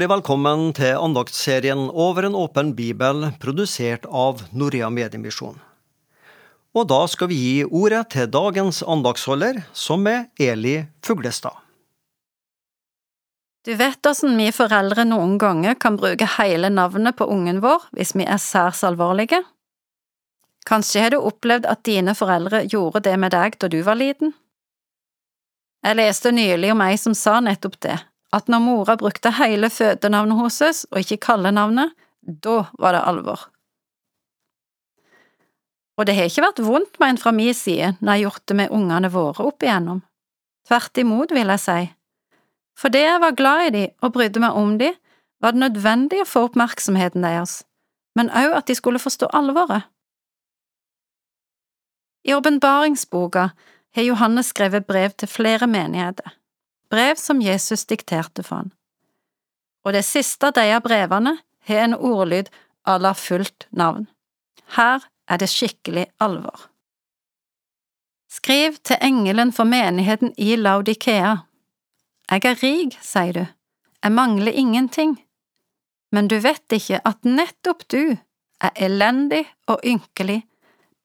[0.00, 5.58] Hjertelig velkommen til andaktsserien Over en åpen bibel, produsert av Norea Mediemisjon.
[6.72, 11.52] Og da skal vi gi ordet til dagens andaktsholder, som er Eli Fuglestad.
[13.68, 18.16] Du vet åssen vi foreldre noen ganger kan bruke hele navnet på ungen vår hvis
[18.16, 19.44] vi er særs alvorlige?
[20.64, 24.32] Kanskje har du opplevd at dine foreldre gjorde det med deg da du var liten?
[25.84, 28.00] Jeg leste nylig om ei som sa nettopp det,
[28.32, 33.48] at når mora brukte hele fødenavnet hennes og ikke kallenavnet, da var det alvor.
[35.98, 38.56] Og det har ikke vært vondt med en fra min side når jeg gjort det
[38.56, 40.00] med ungene våre opp igjennom.
[40.68, 41.80] Tvert imot, vil jeg si.
[42.80, 44.94] Fordi jeg var glad i de og brydde meg om de,
[45.40, 47.62] var det nødvendig å få oppmerksomheten deres,
[48.16, 49.88] men òg at de skulle forstå alvoret.
[52.28, 53.46] I åpenbaringsboka
[53.96, 56.36] har Johannes skrevet brev til flere menigheter,
[56.90, 58.72] brev som Jesus dikterte for han.
[59.84, 61.36] Og det siste av disse brevene
[61.68, 62.50] har en ordlyd
[62.84, 64.06] à la fullt navn.
[64.76, 66.68] Her er det skikkelig alvor.
[68.30, 71.36] Skriv til engelen for menigheten i Laudikea.
[72.30, 73.44] Jeg er rik, sier du,
[74.02, 75.16] jeg mangler ingenting,
[76.12, 78.16] men du vet ikke at nettopp du
[78.60, 80.44] er elendig og ynkelig,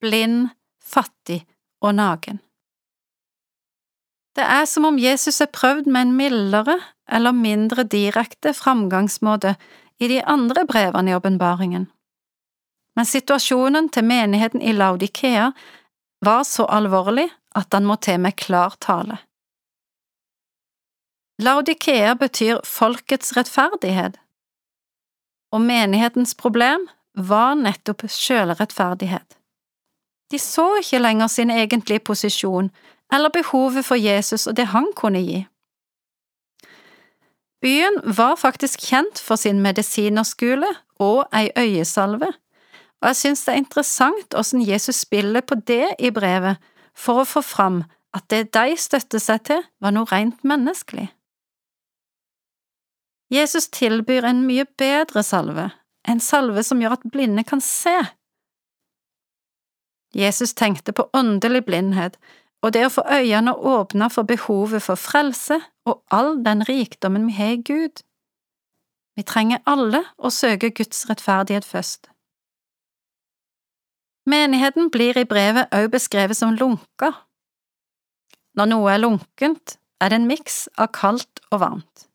[0.00, 0.50] blind,
[0.82, 1.44] fattig
[1.80, 2.40] og naken.
[4.36, 6.78] Det er som om Jesus er prøvd med en mildere
[7.12, 9.56] eller mindre direkte framgangsmåte
[10.00, 11.90] i de andre brevene i åpenbaringen.
[12.96, 15.50] Men situasjonen til menigheten i Laudikea
[16.24, 19.18] var så alvorlig at han må til med klar tale.
[21.42, 24.16] Laudikea betyr folkets rettferdighet,
[25.52, 29.36] og menighetens problem var nettopp sjølrettferdighet.
[30.32, 32.70] De så ikke lenger sin egentlige posisjon
[33.12, 35.40] eller behovet for Jesus og det han kunne gi.
[37.62, 40.66] Byen var faktisk kjent for sin medisinerskole
[40.98, 42.32] og ei øyesalve,
[43.02, 46.56] og jeg synes det er interessant hvordan Jesus spiller på det i brevet
[46.94, 47.84] for å få fram
[48.14, 51.08] at det de støtter seg til, var noe rent menneskelig.
[53.32, 55.70] Jesus tilbyr en mye bedre salve,
[56.08, 57.94] en salve som gjør at blinde kan se.
[60.12, 62.18] Jesus tenkte på åndelig blindhet
[62.62, 65.58] og det å få øynene åpna for behovet for frelse
[65.88, 68.04] og all den rikdommen vi har i Gud.
[69.16, 72.08] Vi trenger alle å søke Guds rettferdighet først.
[74.30, 77.10] Menigheten blir i brevet også beskrevet som lunka.
[78.54, 82.06] Når noe er lunkent, er det en miks av kaldt og varmt.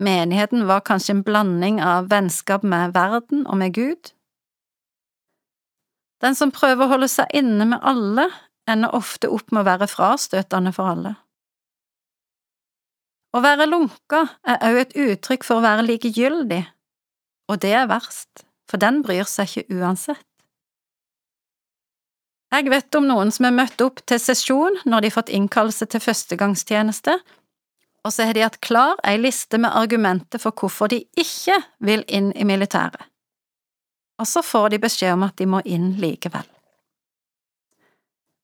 [0.00, 4.12] Menigheten var kanskje en blanding av vennskap med verden og med Gud.
[6.20, 8.28] Den som prøver å holde seg inne med alle,
[8.70, 11.14] ender ofte opp med å være frastøtende for alle.
[13.36, 16.62] Å være lunka er også et uttrykk for å være likegyldig,
[17.52, 20.24] og det er verst, for den bryr seg ikke uansett.
[22.54, 25.88] Jeg vet om noen som er møtt opp til sesjon når de har fått innkallelse
[25.92, 27.18] til førstegangstjeneste,
[28.06, 32.06] og så har de hatt klar ei liste med argumenter for hvorfor de ikke vil
[32.06, 33.02] inn i militæret.
[34.22, 36.46] Og så får de beskjed om at de må inn likevel.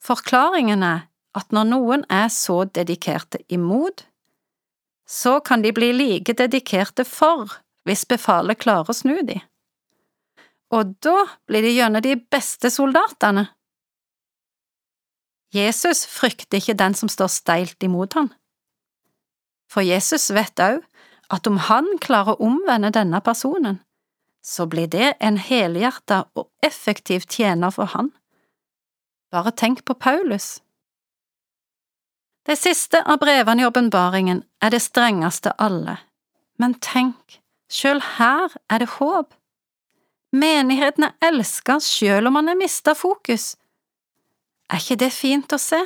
[0.00, 1.06] Forklaringen er
[1.36, 4.06] at når noen er så dedikerte imot,
[5.06, 9.38] så kan de bli like dedikerte for hvis befalet klarer å snu de.
[10.70, 13.48] Og da blir de gjennom de beste soldatene.
[15.54, 18.30] Jesus frykter ikke den som står steilt imot han.
[19.70, 20.78] For Jesus vet òg
[21.30, 23.80] at om han klarer å omvende denne personen,
[24.42, 28.12] så blir det en helhjerta og effektiv tjener for han.
[29.30, 30.58] Bare tenk på Paulus.
[32.46, 35.98] Det siste av brevene i åpenbaringen er det strengeste alle,
[36.58, 37.38] men tenk,
[37.70, 39.34] sjøl her er det håp.
[40.32, 43.54] Menigheten er elska sjøl om man har mista fokus.
[44.70, 45.80] Er ikke det fint å se?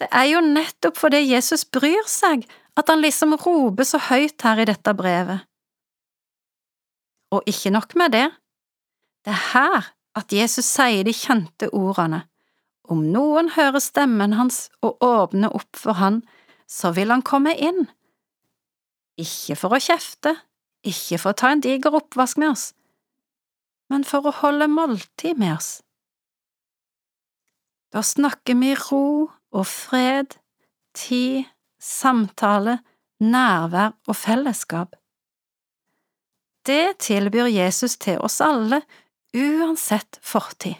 [0.00, 2.46] Det er jo nettopp fordi Jesus bryr seg
[2.76, 5.46] at han liksom roper så høyt her i dette brevet.
[7.34, 8.26] Og ikke nok med det,
[9.26, 12.24] det er her at Jesus sier de kjente ordene,
[12.86, 16.22] om noen hører stemmen hans og åpner opp for han,
[16.70, 17.86] så vil han komme inn.
[19.20, 20.36] Ikke for å kjefte,
[20.86, 22.66] ikke for å ta en diger oppvask med oss,
[23.90, 25.70] men for å holde måltid med oss.
[27.94, 30.36] Da snakker vi ro og fred,
[30.96, 31.46] tid,
[31.80, 32.80] samtale,
[33.22, 34.96] nærvær og fellesskap.
[36.66, 38.82] Det tilbyr Jesus til oss alle
[39.36, 40.74] uansett fortid.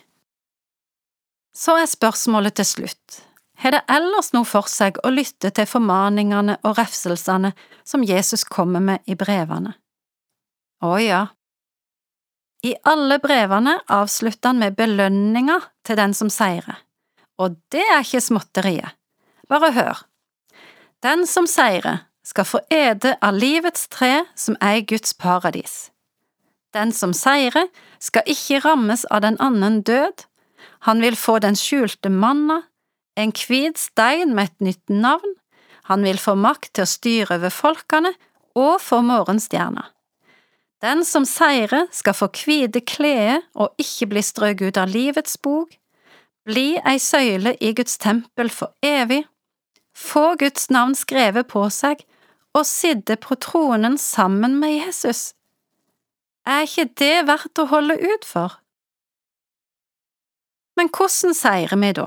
[1.56, 3.20] Så er spørsmålet til slutt,
[3.56, 7.55] har det ellers noe for seg å lytte til formaningene og refselsene
[7.85, 9.73] som Jesus kommer med i brevene.
[10.85, 11.23] Å ja.
[12.64, 16.82] I alle brevene avslutter han med belønninger til den som seirer,
[17.41, 18.93] og det er ikke småtteriet.
[19.49, 20.05] Bare hør.
[21.05, 25.93] Den som seirer, skal få ede av livets tre som er Guds paradis.
[26.74, 27.68] Den som seirer,
[28.00, 30.26] skal ikke rammes av den annen død,
[30.86, 32.62] han vil få den skjulte manna,
[33.16, 35.36] en hvit stein med et nytt navn,
[35.88, 38.12] han vil få makt til å styre over folkene
[38.58, 39.86] og få morgenstjerna.
[40.82, 45.70] Den som seirer skal få hvite klede og ikke bli strøket ut av livets bok,
[46.46, 49.24] bli ei søyle i Guds tempel for evig,
[49.96, 52.04] få Guds navn skrevet på seg
[52.56, 55.32] og sitte på tronen sammen med Jesus.
[56.46, 58.60] Er ikke det verdt å holde ut for?
[60.76, 62.06] Men hvordan seirer vi da?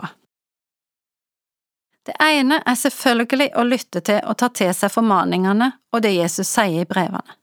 [2.08, 6.48] Det ene er selvfølgelig å lytte til og ta til seg formaningene og det Jesus
[6.48, 7.36] sier i brevene.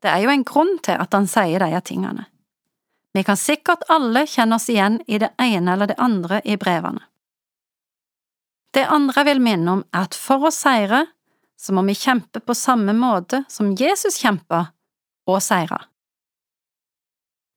[0.00, 2.24] Det er jo en grunn til at han sier de tingene.
[3.12, 7.02] Vi kan sikkert alle kjenne oss igjen i det ene eller det andre i brevene.
[8.72, 11.04] Det andre jeg vil minne om, er at for å seire,
[11.58, 14.68] så må vi kjempe på samme måte som Jesus kjempa
[15.28, 15.82] og seira.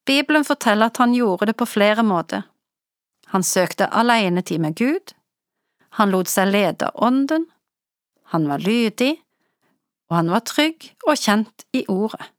[0.06, 2.44] Bibelen forteller at han gjorde det på flere måter.
[3.34, 5.14] Han søkte alenetid med Gud,
[5.98, 7.48] han lot seg lede Ånden,
[8.34, 9.16] han var lydig,
[10.10, 12.30] og han var trygg og kjent i Ordet.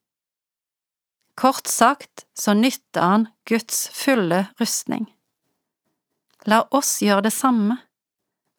[1.35, 5.09] Kort sagt så nytta han Guds fulle rustning.
[6.47, 7.79] La oss gjøre det samme,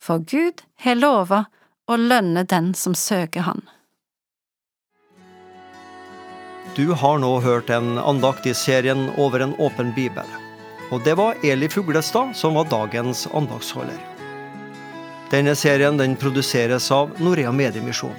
[0.02, 1.46] for Gud har lova
[1.88, 3.62] å lønne den som søker Han.
[6.76, 10.26] Du har nå hørt en andakt i serien Over en åpen bibel.
[10.92, 13.98] Og det var Eli Fuglestad som var dagens andaktsholder.
[15.32, 18.16] Denne serien den produseres av Norea Mediemisjon.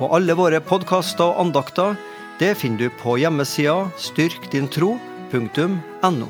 [0.00, 1.96] Og alle våre podkaster og andakter
[2.40, 6.28] det finner du på hjemmesida styrkdintro.no.